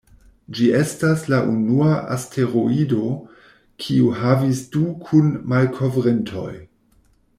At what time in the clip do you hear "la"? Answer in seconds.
1.33-1.41